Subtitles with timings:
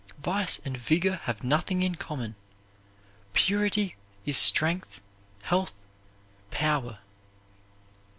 [0.23, 2.35] Vice and vigor have nothing in common.
[3.33, 4.99] Purity is strength,
[5.43, 5.73] health,
[6.49, 6.97] power.